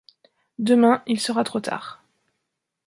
[0.57, 2.03] Demain il sera trop tard.